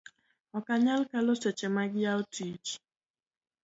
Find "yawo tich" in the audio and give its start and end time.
2.03-2.69